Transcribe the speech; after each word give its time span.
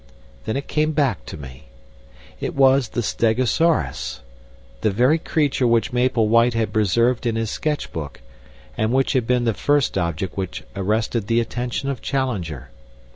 Then 0.45 0.57
it 0.57 0.67
came 0.67 0.93
back, 0.93 1.27
to 1.27 1.37
me. 1.37 1.65
It 2.39 2.55
was 2.55 2.89
the 2.89 3.03
stegosaurus 3.03 4.21
the 4.81 4.89
very 4.89 5.19
creature 5.19 5.67
which 5.67 5.93
Maple 5.93 6.27
White 6.27 6.55
had 6.55 6.73
preserved 6.73 7.27
in 7.27 7.35
his 7.35 7.51
sketch 7.51 7.93
book, 7.93 8.19
and 8.75 8.91
which 8.91 9.13
had 9.13 9.27
been 9.27 9.43
the 9.43 9.53
first 9.53 9.99
object 9.99 10.35
which 10.37 10.63
arrested 10.75 11.27
the 11.27 11.39
attention 11.39 11.87
of 11.87 12.01
Challenger! 12.01 12.71